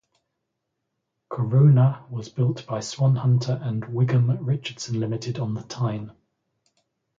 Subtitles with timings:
[1.29, 6.11] "Corunna" was built by Swan Hunter and Wigham Richardson Limited on the Tyne.